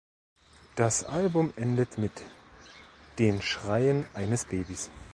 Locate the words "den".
3.19-3.39